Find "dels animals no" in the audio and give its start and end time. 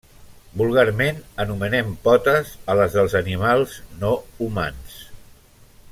2.97-4.17